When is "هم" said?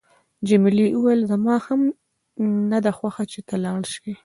1.65-1.81